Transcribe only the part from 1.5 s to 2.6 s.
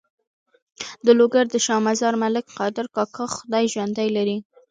شا مزار ملک